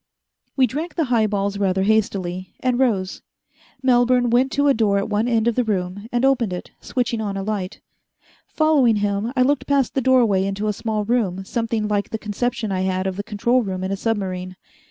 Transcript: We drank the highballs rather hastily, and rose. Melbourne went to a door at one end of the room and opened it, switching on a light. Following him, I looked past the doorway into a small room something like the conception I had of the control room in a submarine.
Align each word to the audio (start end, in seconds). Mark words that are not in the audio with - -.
We 0.55 0.65
drank 0.65 0.95
the 0.95 1.03
highballs 1.13 1.59
rather 1.59 1.83
hastily, 1.83 2.55
and 2.59 2.79
rose. 2.79 3.21
Melbourne 3.83 4.31
went 4.31 4.51
to 4.53 4.67
a 4.67 4.73
door 4.73 4.97
at 4.97 5.07
one 5.09 5.27
end 5.27 5.47
of 5.47 5.53
the 5.53 5.63
room 5.63 6.07
and 6.11 6.25
opened 6.25 6.53
it, 6.53 6.71
switching 6.81 7.21
on 7.21 7.37
a 7.37 7.43
light. 7.43 7.81
Following 8.47 8.95
him, 8.95 9.31
I 9.35 9.43
looked 9.43 9.67
past 9.67 9.93
the 9.93 10.01
doorway 10.01 10.43
into 10.43 10.67
a 10.67 10.73
small 10.73 11.05
room 11.05 11.45
something 11.45 11.87
like 11.87 12.09
the 12.09 12.17
conception 12.17 12.71
I 12.71 12.81
had 12.81 13.05
of 13.05 13.15
the 13.15 13.21
control 13.23 13.61
room 13.61 13.83
in 13.83 13.91
a 13.91 13.95
submarine. 13.95 14.55